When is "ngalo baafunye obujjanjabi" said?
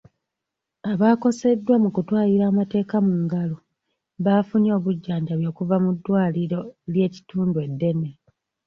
3.23-5.43